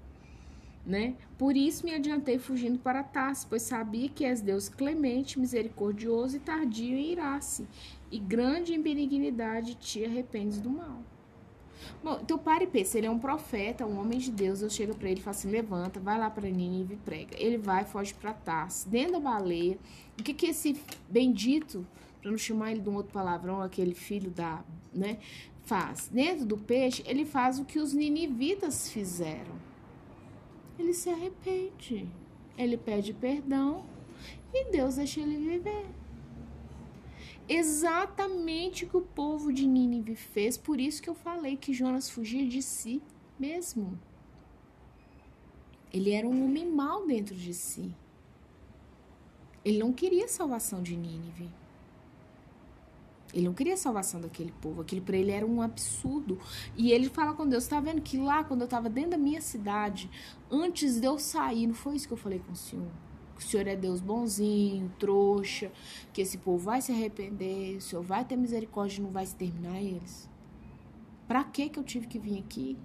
Né? 0.88 1.16
Por 1.36 1.54
isso 1.54 1.84
me 1.84 1.94
adiantei 1.94 2.38
fugindo 2.38 2.78
para 2.78 3.02
Tarso, 3.02 3.46
pois 3.46 3.60
sabia 3.60 4.08
que 4.08 4.24
és 4.24 4.40
Deus 4.40 4.70
clemente, 4.70 5.38
misericordioso 5.38 6.38
e 6.38 6.40
tardio 6.40 6.96
em 6.96 7.12
irar-se, 7.12 7.68
e 8.10 8.18
grande 8.18 8.72
em 8.72 8.80
benignidade 8.80 9.74
te 9.74 10.02
arrependes 10.02 10.58
do 10.58 10.70
mal. 10.70 11.02
Bom, 12.02 12.18
então 12.22 12.38
pare 12.38 12.64
e 12.64 12.66
pensa, 12.66 12.96
ele 12.96 13.06
é 13.06 13.10
um 13.10 13.18
profeta, 13.18 13.84
um 13.84 14.00
homem 14.00 14.18
de 14.18 14.30
Deus, 14.30 14.62
eu 14.62 14.70
chego 14.70 14.94
para 14.96 15.10
ele 15.10 15.20
e 15.20 15.22
falo 15.22 15.36
assim, 15.36 15.50
levanta, 15.50 16.00
vai 16.00 16.18
lá 16.18 16.30
para 16.30 16.48
Nínive 16.48 16.94
e 16.94 16.96
prega. 16.96 17.36
Ele 17.38 17.58
vai, 17.58 17.84
foge 17.84 18.14
para 18.14 18.32
Tarso, 18.32 18.88
dentro 18.88 19.12
da 19.12 19.20
baleia. 19.20 19.78
O 20.18 20.22
que 20.22 20.32
que 20.32 20.46
esse 20.46 20.80
bendito, 21.06 21.86
para 22.22 22.30
não 22.30 22.38
chamar 22.38 22.72
ele 22.72 22.80
de 22.80 22.88
um 22.88 22.94
outro 22.94 23.12
palavrão, 23.12 23.60
aquele 23.60 23.94
filho 23.94 24.30
da, 24.30 24.64
né, 24.90 25.18
faz? 25.64 26.08
Dentro 26.08 26.46
do 26.46 26.56
peixe, 26.56 27.02
ele 27.06 27.26
faz 27.26 27.58
o 27.58 27.64
que 27.66 27.78
os 27.78 27.92
ninivitas 27.92 28.90
fizeram. 28.90 29.57
Ele 30.78 30.92
se 30.92 31.10
arrepende, 31.10 32.08
ele 32.56 32.76
pede 32.76 33.12
perdão 33.12 33.84
e 34.52 34.70
Deus 34.70 34.96
deixa 34.96 35.20
ele 35.20 35.36
viver 35.36 35.86
exatamente 37.48 38.84
o 38.84 38.88
que 38.88 38.96
o 38.96 39.00
povo 39.00 39.52
de 39.52 39.66
Nínive 39.66 40.14
fez, 40.14 40.58
por 40.58 40.78
isso 40.78 41.02
que 41.02 41.08
eu 41.08 41.14
falei 41.14 41.56
que 41.56 41.72
Jonas 41.72 42.10
fugia 42.10 42.46
de 42.46 42.60
si 42.60 43.02
mesmo. 43.38 43.98
Ele 45.90 46.10
era 46.10 46.28
um 46.28 46.44
homem 46.44 46.66
mau 46.66 47.06
dentro 47.06 47.34
de 47.34 47.54
si. 47.54 47.94
Ele 49.64 49.78
não 49.78 49.92
queria 49.92 50.26
a 50.26 50.28
salvação 50.28 50.82
de 50.82 50.94
Nínive. 50.94 51.48
Ele 53.32 53.46
não 53.46 53.54
queria 53.54 53.74
a 53.74 53.76
salvação 53.76 54.20
daquele 54.20 54.52
povo. 54.60 54.80
Aquilo 54.80 55.02
para 55.02 55.16
ele 55.16 55.30
era 55.30 55.46
um 55.46 55.60
absurdo. 55.60 56.38
E 56.76 56.92
ele 56.92 57.08
fala 57.08 57.34
com 57.34 57.46
Deus: 57.46 57.66
tá 57.66 57.78
vendo 57.80 58.00
que 58.00 58.16
lá, 58.16 58.42
quando 58.42 58.62
eu 58.62 58.64
estava 58.64 58.88
dentro 58.88 59.10
da 59.10 59.18
minha 59.18 59.40
cidade, 59.40 60.10
antes 60.50 60.98
de 61.00 61.06
eu 61.06 61.18
sair, 61.18 61.66
não 61.66 61.74
foi 61.74 61.96
isso 61.96 62.06
que 62.06 62.14
eu 62.14 62.18
falei 62.18 62.38
com 62.38 62.52
o 62.52 62.56
Senhor? 62.56 62.90
Que 63.36 63.44
o 63.44 63.46
Senhor 63.46 63.66
é 63.66 63.76
Deus 63.76 64.00
bonzinho, 64.00 64.90
trouxa, 64.98 65.70
que 66.12 66.22
esse 66.22 66.38
povo 66.38 66.58
vai 66.58 66.80
se 66.80 66.90
arrepender, 66.90 67.76
o 67.76 67.80
Senhor 67.80 68.02
vai 68.02 68.24
ter 68.24 68.36
misericórdia 68.36 68.98
e 68.98 69.02
não 69.02 69.10
vai 69.10 69.24
exterminar 69.24 69.80
eles. 69.80 70.28
Para 71.26 71.44
que 71.44 71.68
que 71.68 71.78
eu 71.78 71.84
tive 71.84 72.06
que 72.06 72.18
vir 72.18 72.38
aqui? 72.38 72.76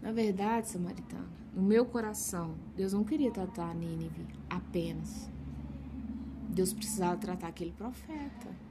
Na 0.00 0.12
verdade, 0.12 0.68
samaritana, 0.68 1.28
no 1.52 1.62
meu 1.62 1.84
coração, 1.84 2.54
Deus 2.76 2.92
não 2.92 3.02
queria 3.02 3.32
tratar 3.32 3.74
Nínive 3.74 4.26
apenas. 4.48 5.28
Deus 6.48 6.72
precisava 6.72 7.16
tratar 7.16 7.48
aquele 7.48 7.72
profeta. 7.72 8.67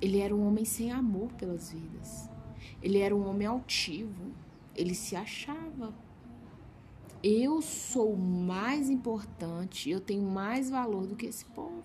Ele 0.00 0.18
era 0.20 0.34
um 0.34 0.46
homem 0.46 0.64
sem 0.64 0.92
amor 0.92 1.32
pelas 1.32 1.72
vidas. 1.72 2.28
Ele 2.82 2.98
era 2.98 3.14
um 3.14 3.28
homem 3.28 3.46
altivo. 3.46 4.32
Ele 4.74 4.94
se 4.94 5.16
achava. 5.16 5.92
Eu 7.22 7.60
sou 7.60 8.16
mais 8.16 8.88
importante, 8.88 9.90
eu 9.90 10.00
tenho 10.00 10.22
mais 10.22 10.70
valor 10.70 11.04
do 11.04 11.16
que 11.16 11.26
esse 11.26 11.44
povo. 11.46 11.82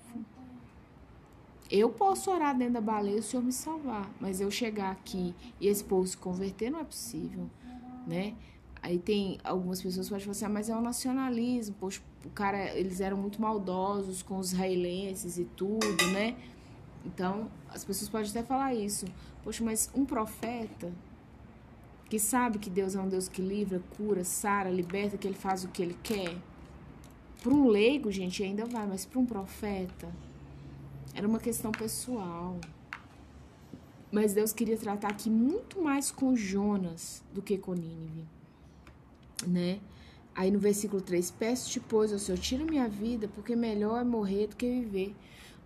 Eu 1.71 1.89
posso 1.89 2.29
orar 2.29 2.55
dentro 2.55 2.75
da 2.75 2.81
baleia 2.81 3.17
o 3.17 3.23
Senhor 3.23 3.41
me 3.43 3.51
salvar, 3.51 4.07
mas 4.19 4.39
eu 4.39 4.51
chegar 4.51 4.91
aqui 4.91 5.33
e 5.59 5.67
esse 5.67 5.83
povo 5.83 6.05
se 6.05 6.15
converter 6.15 6.69
não 6.69 6.79
é 6.79 6.83
possível, 6.83 7.49
né? 8.05 8.35
Aí 8.79 8.99
tem 8.99 9.39
algumas 9.43 9.81
pessoas 9.81 10.05
que 10.05 10.11
podem 10.11 10.25
falar 10.25 10.31
assim, 10.33 10.45
ah, 10.45 10.49
mas 10.49 10.69
é 10.69 10.75
o 10.75 10.81
nacionalismo, 10.81 11.75
poxa, 11.79 11.99
o 12.23 12.29
cara, 12.29 12.77
eles 12.77 13.01
eram 13.01 13.17
muito 13.17 13.41
maldosos 13.41 14.21
com 14.21 14.37
os 14.37 14.51
israelenses 14.51 15.39
e 15.39 15.45
tudo, 15.45 16.05
né? 16.11 16.35
Então, 17.05 17.49
as 17.69 17.83
pessoas 17.83 18.09
podem 18.09 18.29
até 18.29 18.43
falar 18.43 18.73
isso. 18.73 19.05
Poxa, 19.43 19.63
mas 19.63 19.89
um 19.93 20.05
profeta 20.05 20.91
que 22.09 22.19
sabe 22.19 22.59
que 22.59 22.69
Deus 22.69 22.95
é 22.95 23.01
um 23.01 23.09
Deus 23.09 23.27
que 23.27 23.41
livra, 23.41 23.81
cura, 23.97 24.23
sara, 24.23 24.69
liberta, 24.69 25.17
que 25.17 25.27
ele 25.27 25.35
faz 25.35 25.63
o 25.63 25.67
que 25.67 25.81
ele 25.81 25.97
quer. 26.03 26.37
Para 27.41 27.53
um 27.53 27.67
leigo, 27.67 28.11
gente, 28.11 28.43
ainda 28.43 28.65
vai, 28.65 28.87
mas 28.87 29.05
para 29.05 29.19
um 29.19 29.25
profeta 29.25 30.09
era 31.13 31.27
uma 31.27 31.39
questão 31.39 31.71
pessoal. 31.71 32.59
Mas 34.11 34.33
Deus 34.33 34.53
queria 34.53 34.77
tratar 34.77 35.09
aqui 35.09 35.29
muito 35.29 35.81
mais 35.81 36.11
com 36.11 36.35
Jonas 36.35 37.23
do 37.33 37.41
que 37.41 37.57
com 37.57 37.73
Nínive, 37.73 38.25
né? 39.47 39.79
Aí 40.35 40.49
no 40.51 40.59
versículo 40.59 41.01
3, 41.01 41.31
peço-te, 41.31 41.79
pois, 41.79 42.13
ao 42.13 42.19
Senhor, 42.19 42.37
tira 42.37 42.63
minha 42.63 42.87
vida, 42.87 43.27
porque 43.27 43.55
melhor 43.55 44.01
é 44.01 44.03
morrer 44.03 44.47
do 44.47 44.55
que 44.55 44.67
viver. 44.67 45.15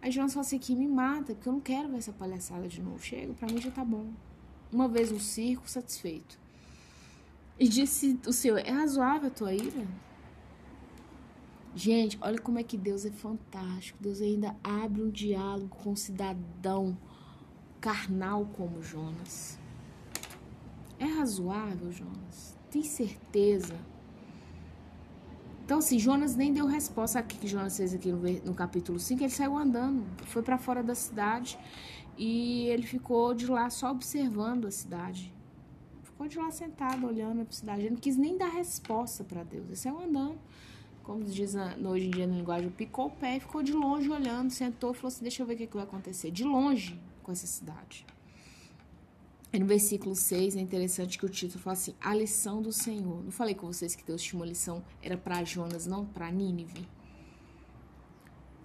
Aí 0.08 0.12
Jonas 0.12 0.34
fala 0.34 0.46
assim, 0.46 0.58
que 0.58 0.74
me 0.74 0.88
mata, 0.88 1.36
porque 1.36 1.50
eu 1.50 1.52
não 1.52 1.60
quero 1.60 1.90
ver 1.90 1.98
essa 1.98 2.14
palhaçada 2.14 2.66
de 2.66 2.82
novo. 2.82 2.98
Chega, 2.98 3.34
pra 3.34 3.46
mim 3.46 3.60
já 3.60 3.70
tá 3.70 3.84
bom. 3.84 4.08
Uma 4.72 4.88
vez 4.88 5.12
no 5.12 5.20
circo, 5.20 5.70
satisfeito. 5.70 6.40
E 7.60 7.68
disse 7.68 8.18
o 8.26 8.32
Senhor, 8.32 8.60
é 8.60 8.72
razoável 8.72 9.28
a 9.28 9.30
tua 9.30 9.54
ira? 9.54 9.86
Gente, 11.76 12.18
olha 12.22 12.40
como 12.40 12.58
é 12.58 12.64
que 12.64 12.78
Deus 12.78 13.06
é 13.06 13.12
fantástico. 13.12 14.02
Deus 14.02 14.22
ainda 14.22 14.56
abre 14.64 15.02
um 15.02 15.10
diálogo 15.10 15.76
com 15.76 15.92
um 15.92 15.96
cidadão 15.98 16.98
carnal 17.82 18.46
como 18.56 18.82
Jonas. 18.82 19.60
É 20.98 21.04
razoável, 21.04 21.92
Jonas? 21.92 22.58
Tem 22.72 22.82
certeza? 22.82 23.78
Então, 25.68 25.80
assim, 25.80 26.00
Jonas 26.00 26.34
nem 26.34 26.54
deu 26.54 26.66
resposta. 26.66 27.20
O 27.20 27.24
que 27.26 27.46
Jonas 27.46 27.76
fez 27.76 27.94
aqui 27.94 28.10
no, 28.10 28.22
no 28.22 28.54
capítulo 28.54 28.98
5? 28.98 29.22
Ele 29.22 29.30
saiu 29.30 29.58
andando, 29.58 30.02
foi 30.28 30.42
para 30.42 30.58
fora 30.58 30.82
da 30.82 30.96
cidade 30.96 31.60
e 32.18 32.68
ele 32.68 32.84
ficou 32.84 33.34
de 33.34 33.46
lá 33.48 33.70
só 33.70 33.92
observando 33.92 34.66
a 34.66 34.72
cidade. 34.72 35.34
Ficou 36.04 36.26
de 36.26 36.38
lá 36.38 36.50
sentado, 36.52 37.06
olhando 37.06 37.44
para 37.44 37.50
a 37.50 37.52
cidade. 37.52 37.82
Ele 37.82 37.90
não 37.90 37.98
quis 37.98 38.16
nem 38.16 38.38
dar 38.38 38.48
resposta 38.48 39.26
para 39.26 39.44
Deus. 39.44 39.66
Ele 39.66 39.76
saiu 39.76 40.00
andando. 40.00 40.40
Como 41.04 41.22
diz 41.26 41.54
hoje 41.84 42.08
em 42.08 42.12
dia 42.12 42.28
na 42.28 42.38
linguagem, 42.38 42.70
picou 42.70 43.08
o 43.08 43.12
pé 43.12 43.36
e 43.36 43.40
ficou 43.42 43.62
de 43.62 43.74
longe 43.74 44.10
olhando, 44.10 44.50
sentou 44.50 44.92
e 44.92 44.94
falou 44.94 45.10
assim: 45.10 45.24
Deixa 45.24 45.44
eu 45.44 45.46
ver 45.46 45.56
o 45.56 45.58
que, 45.58 45.68
que 45.68 45.76
vai 45.76 45.84
acontecer. 45.84 46.32
De 46.32 46.46
longe 46.46 46.98
com 47.22 47.34
essa 47.34 47.46
cidade. 47.46 48.06
E 49.58 49.60
no 49.60 49.66
versículo 49.66 50.16
6 50.16 50.56
é 50.56 50.60
interessante 50.60 51.18
que 51.18 51.26
o 51.26 51.30
título 51.30 51.60
fala 51.60 51.74
assim: 51.74 51.96
A 52.00 52.14
lição 52.14 52.62
do 52.62 52.72
Senhor. 52.72 53.24
Não 53.24 53.32
falei 53.32 53.56
com 53.56 53.66
vocês 53.66 53.96
que 53.96 54.04
Deus 54.04 54.22
tinha 54.22 54.40
uma 54.40 54.46
lição, 54.46 54.84
era 55.02 55.18
para 55.18 55.44
Jonas, 55.44 55.88
não 55.88 56.06
para 56.06 56.30
Nínive. 56.30 56.88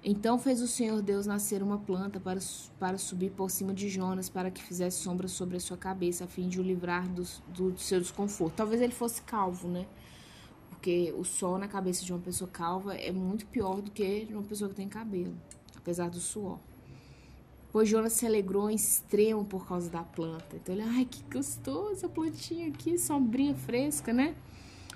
Então 0.04 0.38
fez 0.38 0.61
o 0.61 0.68
Senhor 0.68 1.00
Deus 1.00 1.25
nascer 1.25 1.62
uma 1.62 1.78
planta 1.78 2.20
para, 2.20 2.38
para 2.78 2.99
subir 2.99 3.30
por 3.30 3.50
cima 3.50 3.72
de 3.72 3.88
Jonas, 3.88 4.28
para 4.28 4.50
que 4.50 4.62
fizesse 4.62 4.99
sombra 4.99 5.28
sobre 5.28 5.56
a 5.56 5.61
sua 5.61 5.78
cabeça, 5.78 6.25
a 6.25 6.26
fim 6.26 6.46
de 6.46 6.61
o 6.61 6.62
livrar 6.62 7.08
do, 7.08 7.22
do, 7.49 7.70
do 7.70 7.80
seu 7.80 7.99
desconforto. 7.99 8.52
Talvez 8.54 8.82
ele 8.82 8.92
fosse 8.92 9.22
calvo, 9.22 9.68
né? 9.68 9.87
Porque 10.68 11.11
o 11.16 11.25
sol 11.25 11.56
na 11.56 11.68
cabeça 11.68 12.04
de 12.04 12.12
uma 12.12 12.20
pessoa 12.20 12.50
calva 12.50 12.94
é 12.94 13.11
muito 13.11 13.46
pior 13.46 13.80
do 13.80 13.90
que 13.90 14.26
de 14.26 14.34
uma 14.34 14.42
pessoa 14.42 14.68
que 14.68 14.76
tem 14.76 14.90
cabelo, 14.90 15.34
apesar 15.75 16.11
do 16.11 16.20
suor. 16.20 16.58
Pois 17.73 17.88
Jonas 17.88 18.12
se 18.12 18.26
alegrou 18.26 18.71
em 18.71 18.75
extremo 18.75 19.45
por 19.47 19.67
causa 19.67 19.88
da 19.88 20.02
planta. 20.02 20.57
Então 20.57 20.75
ele, 20.75 20.83
ai, 20.83 21.07
que 21.07 21.25
gostoso 21.33 22.05
a 22.05 22.09
plantinha 22.09 22.69
aqui, 22.69 22.99
sombrinha 22.99 23.55
fresca, 23.55 24.12
né? 24.12 24.35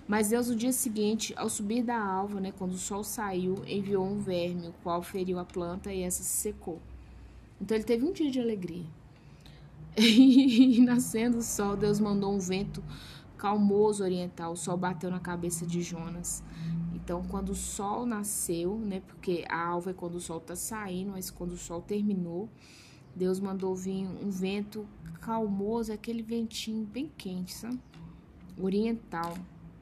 Mas 0.06 0.28
Deus, 0.28 0.48
no 0.48 0.54
dia 0.54 0.72
seguinte, 0.72 1.34
ao 1.36 1.48
subir 1.48 1.82
da 1.82 1.98
alva, 1.98 2.38
né, 2.38 2.52
quando 2.56 2.74
o 2.74 2.78
sol 2.78 3.02
saiu, 3.02 3.56
enviou 3.66 4.06
um 4.06 4.20
verme, 4.20 4.68
o 4.68 4.74
qual 4.82 5.02
feriu 5.02 5.38
a 5.38 5.44
planta 5.44 5.92
e 5.92 6.02
essa 6.02 6.22
se 6.22 6.36
secou. 6.36 6.80
Então 7.60 7.76
ele 7.76 7.84
teve 7.84 8.04
um 8.04 8.12
dia 8.12 8.30
de 8.30 8.38
alegria. 8.38 8.84
E 9.98 10.78
nascendo 10.82 11.38
o 11.38 11.42
sol, 11.42 11.74
Deus 11.74 11.98
mandou 11.98 12.30
um 12.30 12.38
vento 12.38 12.84
calmoso 13.36 14.02
oriental. 14.02 14.52
O 14.52 14.56
sol 14.56 14.76
bateu 14.76 15.10
na 15.10 15.20
cabeça 15.20 15.66
de 15.66 15.82
Jonas. 15.82 16.42
Então, 16.94 17.22
quando 17.28 17.50
o 17.50 17.54
sol 17.54 18.04
nasceu, 18.04 18.76
né? 18.78 19.00
Porque 19.06 19.44
a 19.48 19.66
alva 19.66 19.90
é 19.90 19.94
quando 19.94 20.16
o 20.16 20.20
sol 20.20 20.40
tá 20.40 20.56
saindo, 20.56 21.12
mas 21.12 21.30
quando 21.30 21.52
o 21.52 21.56
sol 21.56 21.80
terminou, 21.80 22.48
Deus 23.14 23.38
mandou 23.38 23.74
vir 23.74 24.06
um 24.06 24.28
vento 24.30 24.86
calmoso, 25.20 25.92
aquele 25.92 26.22
ventinho 26.22 26.84
bem 26.84 27.10
quente, 27.16 27.54
sabe? 27.54 27.80
Oriental. 28.60 29.34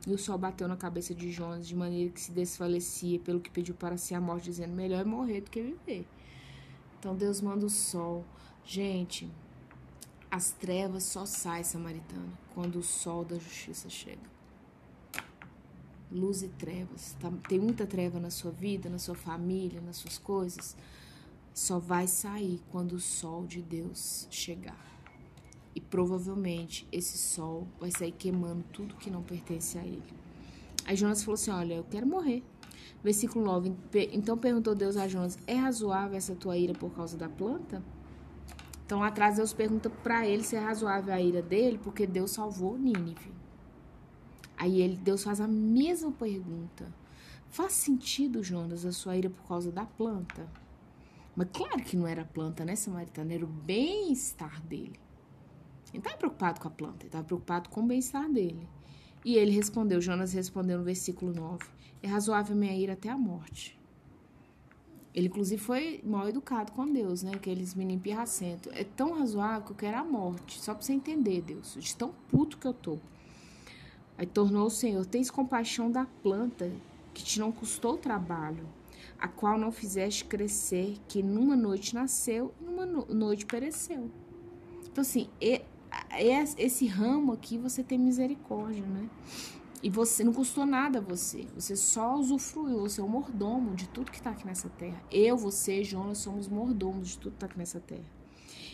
E 0.06 0.12
o 0.12 0.18
sol 0.18 0.36
bateu 0.36 0.68
na 0.68 0.76
cabeça 0.76 1.14
de 1.14 1.30
Jonas 1.32 1.66
de 1.66 1.74
maneira 1.74 2.10
que 2.10 2.20
se 2.20 2.30
desfalecia, 2.30 3.18
pelo 3.18 3.40
que 3.40 3.50
pediu 3.50 3.74
para 3.74 3.96
si 3.96 4.14
a 4.14 4.20
morte, 4.20 4.44
dizendo: 4.44 4.74
melhor 4.74 5.00
é 5.00 5.04
morrer 5.04 5.40
do 5.40 5.50
que 5.50 5.62
viver. 5.62 6.06
Então 6.98 7.16
Deus 7.16 7.40
manda 7.40 7.64
o 7.64 7.70
sol. 7.70 8.24
Gente, 8.64 9.30
as 10.34 10.50
trevas 10.50 11.04
só 11.04 11.24
saem, 11.24 11.62
samaritana, 11.62 12.32
quando 12.54 12.80
o 12.80 12.82
sol 12.82 13.24
da 13.24 13.36
justiça 13.36 13.88
chega 13.88 14.34
luz 16.10 16.42
e 16.42 16.48
trevas. 16.48 17.16
Tá? 17.20 17.32
Tem 17.48 17.58
muita 17.58 17.86
treva 17.86 18.18
na 18.18 18.30
sua 18.30 18.50
vida, 18.50 18.88
na 18.88 18.98
sua 18.98 19.14
família, 19.14 19.80
nas 19.80 19.96
suas 19.96 20.18
coisas. 20.18 20.76
Só 21.52 21.78
vai 21.78 22.08
sair 22.08 22.60
quando 22.72 22.94
o 22.94 23.00
sol 23.00 23.46
de 23.46 23.62
Deus 23.62 24.26
chegar. 24.28 24.92
E 25.72 25.80
provavelmente 25.80 26.86
esse 26.90 27.16
sol 27.16 27.68
vai 27.78 27.92
sair 27.92 28.12
queimando 28.12 28.64
tudo 28.72 28.96
que 28.96 29.10
não 29.10 29.22
pertence 29.22 29.78
a 29.78 29.84
ele. 29.84 30.02
Aí 30.84 30.96
Jonas 30.96 31.22
falou 31.22 31.34
assim: 31.34 31.52
Olha, 31.52 31.74
eu 31.74 31.84
quero 31.84 32.06
morrer. 32.06 32.42
Versículo 33.04 33.44
9. 33.44 33.72
Então 34.12 34.36
perguntou 34.36 34.74
Deus 34.74 34.96
a 34.96 35.06
Jonas: 35.06 35.38
É 35.46 35.54
razoável 35.54 36.16
essa 36.16 36.34
tua 36.34 36.56
ira 36.56 36.74
por 36.74 36.90
causa 36.90 37.16
da 37.16 37.28
planta? 37.28 37.82
Então 38.84 39.02
atrás 39.02 39.36
Deus 39.36 39.52
pergunta 39.52 39.88
para 39.88 40.26
ele 40.26 40.42
se 40.42 40.56
é 40.56 40.58
razoável 40.58 41.14
a 41.14 41.20
ira 41.20 41.40
dele, 41.40 41.78
porque 41.82 42.06
Deus 42.06 42.32
salvou 42.32 42.78
Nínive. 42.78 43.32
Aí 44.56 44.80
ele, 44.80 44.96
Deus 44.96 45.24
faz 45.24 45.40
a 45.40 45.48
mesma 45.48 46.12
pergunta. 46.12 46.92
Faz 47.48 47.72
sentido, 47.72 48.42
Jonas, 48.42 48.84
a 48.84 48.92
sua 48.92 49.16
ira 49.16 49.30
por 49.30 49.46
causa 49.46 49.72
da 49.72 49.84
planta? 49.84 50.46
Mas 51.34 51.48
claro 51.52 51.82
que 51.82 51.96
não 51.96 52.06
era 52.06 52.22
a 52.22 52.26
planta, 52.26 52.64
né, 52.64 52.76
Samaritana? 52.76 53.32
Era 53.32 53.44
o 53.44 53.48
bem-estar 53.48 54.60
dele. 54.62 55.00
Ele 55.88 55.98
estava 55.98 56.16
preocupado 56.16 56.60
com 56.60 56.68
a 56.68 56.70
planta, 56.70 56.98
ele 57.00 57.06
estava 57.06 57.24
preocupado 57.24 57.68
com 57.70 57.80
o 57.80 57.86
bem-estar 57.86 58.30
dele. 58.30 58.68
E 59.24 59.36
ele 59.36 59.52
respondeu, 59.52 60.00
Jonas 60.00 60.32
respondeu 60.32 60.78
no 60.78 60.84
versículo 60.84 61.32
9: 61.32 61.64
É 62.02 62.08
razoável 62.08 62.54
minha 62.54 62.76
ira 62.76 62.92
até 62.92 63.08
a 63.08 63.16
morte. 63.16 63.80
Ele, 65.14 65.28
inclusive, 65.28 65.62
foi 65.62 66.00
mal 66.04 66.28
educado 66.28 66.72
com 66.72 66.84
Deus, 66.92 67.22
né? 67.22 67.32
Aqueles 67.34 67.72
meninos 67.74 68.02
pirracentos. 68.02 68.72
É 68.74 68.82
tão 68.82 69.12
razoável 69.16 69.62
que 69.62 69.70
eu 69.70 69.76
quero 69.76 69.96
a 69.96 70.04
morte. 70.04 70.60
Só 70.60 70.74
pra 70.74 70.82
você 70.82 70.92
entender, 70.92 71.40
Deus. 71.40 71.76
De 71.78 71.96
tão 71.96 72.12
puto 72.28 72.58
que 72.58 72.66
eu 72.66 72.74
tô. 72.74 72.98
Aí 74.18 74.26
tornou 74.26 74.66
o 74.66 74.70
Senhor: 74.70 75.06
Tens 75.06 75.30
compaixão 75.30 75.88
da 75.90 76.04
planta 76.22 76.70
que 77.12 77.22
te 77.22 77.38
não 77.38 77.52
custou 77.52 77.96
trabalho, 77.96 78.66
a 79.16 79.28
qual 79.28 79.56
não 79.56 79.70
fizeste 79.70 80.24
crescer, 80.24 80.98
que 81.06 81.22
numa 81.22 81.54
noite 81.54 81.94
nasceu 81.94 82.52
e 82.60 82.64
numa 82.64 82.84
noite 82.84 83.46
pereceu. 83.46 84.10
Então, 84.90 85.02
assim, 85.02 85.28
esse 86.58 86.86
ramo 86.86 87.32
aqui 87.32 87.56
você 87.56 87.84
tem 87.84 87.98
misericórdia, 87.98 88.84
né? 88.84 89.08
E 89.84 89.90
você 89.90 90.24
não 90.24 90.32
custou 90.32 90.64
nada 90.64 90.98
a 90.98 91.02
você. 91.02 91.46
Você 91.54 91.76
só 91.76 92.16
usufruiu. 92.16 92.80
Você 92.80 93.02
é 93.02 93.04
o 93.04 93.08
mordomo 93.08 93.74
de 93.74 93.86
tudo 93.86 94.10
que 94.10 94.16
está 94.16 94.30
aqui 94.30 94.46
nessa 94.46 94.70
terra. 94.70 94.98
Eu, 95.12 95.36
você, 95.36 95.84
Jonas, 95.84 96.16
somos 96.16 96.48
mordomos 96.48 97.10
de 97.10 97.18
tudo 97.18 97.32
que 97.32 97.36
está 97.36 97.46
aqui 97.46 97.58
nessa 97.58 97.80
terra. 97.80 98.10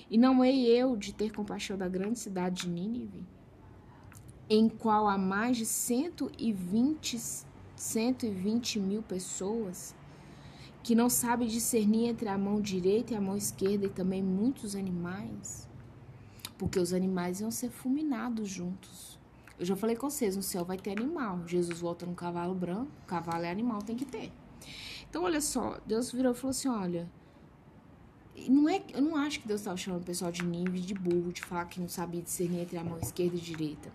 E 0.08 0.16
não 0.16 0.44
hei 0.44 0.66
eu 0.68 0.96
de 0.96 1.12
ter 1.12 1.32
compaixão 1.32 1.76
da 1.76 1.88
grande 1.88 2.20
cidade 2.20 2.62
de 2.62 2.68
Nínive, 2.68 3.26
em 4.48 4.68
qual 4.68 5.08
há 5.08 5.18
mais 5.18 5.56
de 5.56 5.66
120, 5.66 7.20
120 7.74 8.78
mil 8.78 9.02
pessoas 9.02 9.96
que 10.80 10.94
não 10.94 11.10
sabe 11.10 11.48
discernir 11.48 12.06
entre 12.06 12.28
a 12.28 12.38
mão 12.38 12.60
direita 12.60 13.14
e 13.14 13.16
a 13.16 13.20
mão 13.20 13.36
esquerda 13.36 13.86
e 13.86 13.90
também 13.90 14.22
muitos 14.22 14.76
animais, 14.76 15.68
porque 16.56 16.78
os 16.78 16.92
animais 16.92 17.40
iam 17.40 17.50
ser 17.50 17.70
fulminados 17.70 18.48
juntos. 18.48 19.19
Eu 19.60 19.66
já 19.66 19.76
falei 19.76 19.94
com 19.94 20.08
vocês, 20.08 20.34
no 20.34 20.42
céu 20.42 20.64
vai 20.64 20.78
ter 20.78 20.90
animal. 20.90 21.46
Jesus 21.46 21.80
volta 21.80 22.06
num 22.06 22.14
cavalo 22.14 22.54
branco, 22.54 22.90
cavalo 23.06 23.44
é 23.44 23.50
animal, 23.50 23.82
tem 23.82 23.94
que 23.94 24.06
ter. 24.06 24.32
Então, 25.08 25.24
olha 25.24 25.38
só, 25.42 25.78
Deus 25.84 26.10
virou 26.10 26.32
e 26.32 26.34
falou 26.34 26.50
assim: 26.52 26.68
olha, 26.68 27.06
não 28.48 28.66
é, 28.70 28.82
eu 28.94 29.02
não 29.02 29.16
acho 29.16 29.40
que 29.40 29.46
Deus 29.46 29.60
estava 29.60 29.76
chamando 29.76 30.00
o 30.00 30.06
pessoal 30.06 30.32
de 30.32 30.42
nível 30.42 30.80
de 30.80 30.94
burro, 30.94 31.30
de 31.30 31.42
falar 31.42 31.66
que 31.66 31.78
não 31.78 31.90
sabia 31.90 32.22
discernir 32.22 32.60
entre 32.60 32.78
a 32.78 32.82
mão 32.82 32.98
esquerda 33.00 33.36
e 33.36 33.40
direita. 33.40 33.92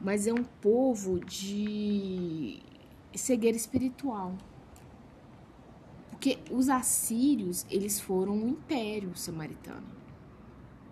Mas 0.00 0.26
é 0.26 0.32
um 0.32 0.44
povo 0.62 1.20
de 1.20 2.58
cegueira 3.14 3.56
espiritual. 3.56 4.34
Porque 6.10 6.38
os 6.50 6.70
assírios, 6.70 7.66
eles 7.68 8.00
foram 8.00 8.32
um 8.32 8.48
império 8.48 9.14
samaritano. 9.14 10.01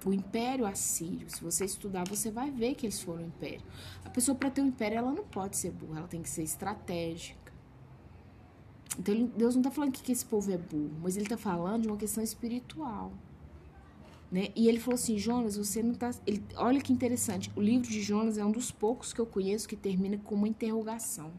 O 0.04 0.12
império 0.12 0.66
assírio, 0.66 1.28
se 1.28 1.42
você 1.42 1.64
estudar, 1.64 2.08
você 2.08 2.30
vai 2.30 2.50
ver 2.50 2.74
que 2.74 2.86
eles 2.86 3.00
foram 3.00 3.26
império. 3.26 3.62
A 4.04 4.10
pessoa, 4.10 4.34
para 4.34 4.50
ter 4.50 4.62
um 4.62 4.66
império, 4.66 4.98
ela 4.98 5.12
não 5.12 5.24
pode 5.24 5.56
ser 5.56 5.70
burra, 5.70 5.98
ela 5.98 6.08
tem 6.08 6.22
que 6.22 6.28
ser 6.28 6.42
estratégica 6.42 7.40
então 8.98 9.30
Deus 9.36 9.54
não 9.54 9.60
está 9.60 9.70
falando 9.70 9.92
que 9.92 10.12
esse 10.12 10.24
povo 10.24 10.50
é 10.52 10.58
burro, 10.58 10.92
mas 11.02 11.16
ele 11.16 11.24
está 11.24 11.36
falando 11.36 11.82
de 11.82 11.88
uma 11.88 11.96
questão 11.96 12.22
espiritual. 12.22 13.12
Né? 14.30 14.48
E 14.54 14.68
ele 14.68 14.78
falou 14.78 14.94
assim, 14.94 15.18
Jonas, 15.18 15.56
você 15.56 15.82
não 15.82 15.92
está. 15.92 16.10
Olha 16.56 16.80
que 16.80 16.92
interessante. 16.92 17.50
O 17.56 17.60
livro 17.60 17.88
de 17.88 18.00
Jonas 18.00 18.38
é 18.38 18.44
um 18.44 18.52
dos 18.52 18.70
poucos 18.70 19.12
que 19.12 19.20
eu 19.20 19.26
conheço 19.26 19.68
que 19.68 19.74
termina 19.74 20.18
com 20.18 20.34
uma 20.34 20.46
interrogação. 20.46 21.32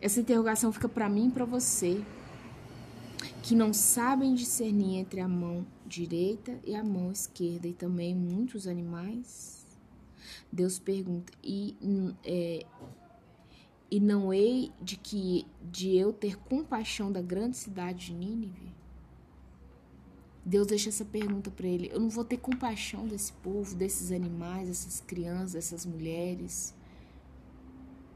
Essa 0.00 0.20
interrogação 0.20 0.70
fica 0.72 0.88
para 0.88 1.08
mim 1.08 1.28
e 1.28 1.30
para 1.30 1.44
você, 1.44 2.02
que 3.42 3.54
não 3.54 3.72
sabem 3.72 4.34
discernir 4.34 4.98
entre 4.98 5.20
a 5.20 5.28
mão 5.28 5.66
direita 5.86 6.58
e 6.64 6.74
a 6.74 6.84
mão 6.84 7.10
esquerda, 7.10 7.66
e 7.66 7.72
também 7.72 8.14
muitos 8.14 8.66
animais. 8.66 9.66
Deus 10.52 10.78
pergunta, 10.78 11.32
e 11.42 11.76
é, 12.24 12.66
e 13.90 13.98
não 13.98 14.32
hei 14.32 14.70
de 14.80 14.96
que 14.96 15.46
de 15.70 15.96
eu 15.96 16.12
ter 16.12 16.36
compaixão 16.36 17.10
da 17.10 17.20
grande 17.20 17.56
cidade 17.56 18.06
de 18.06 18.14
Nínive? 18.14 18.70
Deus 20.44 20.66
deixa 20.66 20.88
essa 20.88 21.04
pergunta 21.04 21.50
para 21.50 21.66
ele. 21.66 21.90
Eu 21.92 22.00
não 22.00 22.08
vou 22.08 22.24
ter 22.24 22.38
compaixão 22.38 23.06
desse 23.06 23.32
povo, 23.34 23.74
desses 23.74 24.10
animais, 24.10 24.68
dessas 24.68 25.00
crianças, 25.00 25.52
dessas 25.52 25.84
mulheres. 25.84 26.74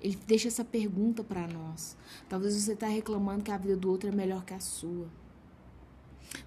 Ele 0.01 0.19
deixa 0.27 0.49
essa 0.49 0.65
pergunta 0.65 1.25
para 1.25 1.47
nós. 1.47 1.97
Talvez 2.29 2.55
você 2.55 2.73
está 2.73 2.87
reclamando 2.87 3.43
que 3.43 3.51
a 3.51 3.57
vida 3.57 3.77
do 3.77 3.91
outro 3.91 4.09
é 4.09 4.13
melhor 4.13 4.45
que 4.45 4.55
a 4.55 4.61
sua. 4.61 5.07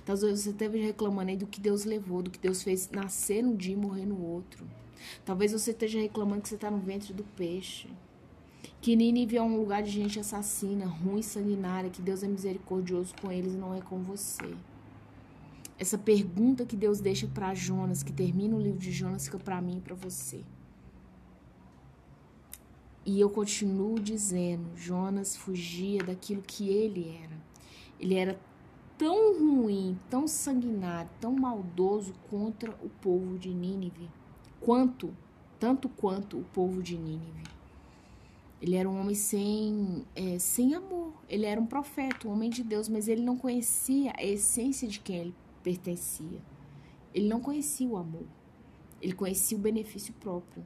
Talvez 0.06 0.42
você 0.42 0.50
esteja 0.52 0.86
reclamando 0.86 1.32
aí 1.32 1.38
do 1.38 1.48
que 1.48 1.60
Deus 1.60 1.86
levou, 1.86 2.22
do 2.22 2.32
que 2.32 2.40
Deus 2.40 2.62
fez 2.62 2.90
nascer 2.92 3.44
num 3.44 3.56
dia 3.56 3.74
e 3.74 3.78
morrer 3.78 4.06
no 4.06 4.22
outro. 4.22 4.66
Talvez 5.26 5.52
você 5.52 5.72
esteja 5.72 6.00
reclamando 6.00 6.42
que 6.42 6.50
você 6.50 6.56
está 6.56 6.70
no 6.70 6.80
ventre 6.80 7.14
do 7.14 7.24
peixe. 7.24 7.90
Que 8.82 8.96
Nínive 8.96 9.38
é 9.38 9.42
um 9.42 9.58
lugar 9.58 9.82
de 9.82 9.90
gente 9.90 10.20
assassina, 10.20 10.86
ruim, 10.86 11.22
sanguinária, 11.22 11.90
que 11.90 12.02
Deus 12.02 12.24
é 12.24 12.28
misericordioso 12.28 13.14
com 13.22 13.32
eles 13.32 13.54
e 13.54 13.58
não 13.58 13.74
é 13.74 13.82
com 13.82 14.02
você. 14.02 14.54
Essa 15.80 15.98
pergunta 15.98 16.66
que 16.66 16.76
Deus 16.76 17.00
deixa 17.00 17.28
para 17.28 17.54
Jonas, 17.54 18.02
que 18.02 18.12
termina 18.12 18.56
o 18.56 18.62
livro 18.62 18.80
de 18.80 18.92
Jonas, 18.92 19.26
fica 19.26 19.38
para 19.38 19.62
mim 19.62 19.78
e 19.78 19.82
para 19.82 19.96
você. 19.96 20.44
E 23.08 23.22
eu 23.22 23.30
continuo 23.30 23.98
dizendo, 23.98 24.76
Jonas 24.76 25.34
fugia 25.34 26.04
daquilo 26.04 26.42
que 26.42 26.68
ele 26.68 27.18
era. 27.24 27.38
Ele 27.98 28.16
era 28.16 28.38
tão 28.98 29.40
ruim, 29.40 29.98
tão 30.10 30.28
sanguinário, 30.28 31.10
tão 31.18 31.32
maldoso 31.32 32.14
contra 32.30 32.70
o 32.84 32.90
povo 33.02 33.40
de 33.40 33.54
Nínive, 33.54 34.10
quanto, 34.60 35.16
tanto 35.58 35.88
quanto 35.88 36.38
o 36.38 36.44
povo 36.44 36.84
de 36.84 36.98
Nínive. 36.98 37.44
Ele 38.62 38.76
era 38.76 38.90
um 38.90 39.00
homem 39.00 39.16
sem, 39.16 40.06
é, 40.14 40.38
sem 40.38 40.76
amor. 40.76 41.14
Ele 41.30 41.46
era 41.46 41.62
um 41.62 41.66
profeta, 41.66 42.28
um 42.28 42.34
homem 42.34 42.50
de 42.50 42.62
Deus, 42.62 42.90
mas 42.90 43.08
ele 43.08 43.22
não 43.22 43.38
conhecia 43.38 44.12
a 44.18 44.24
essência 44.26 44.86
de 44.86 45.00
quem 45.00 45.18
ele 45.20 45.36
pertencia. 45.64 46.42
Ele 47.14 47.30
não 47.30 47.40
conhecia 47.40 47.88
o 47.88 47.96
amor. 47.96 48.26
Ele 49.02 49.14
conhecia 49.14 49.58
o 49.58 49.62
benefício 49.62 50.14
próprio. 50.20 50.66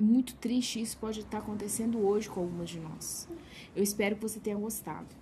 Muito 0.00 0.34
triste 0.36 0.80
isso 0.80 0.96
pode 0.96 1.20
estar 1.20 1.38
acontecendo 1.38 2.04
hoje 2.04 2.28
com 2.28 2.40
algumas 2.40 2.70
de 2.70 2.80
nós. 2.80 3.28
Eu 3.76 3.82
espero 3.82 4.16
que 4.16 4.22
você 4.22 4.40
tenha 4.40 4.56
gostado. 4.56 5.21